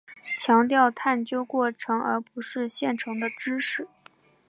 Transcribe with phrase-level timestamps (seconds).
[0.39, 3.87] 强调探究过程而不是现成的知识。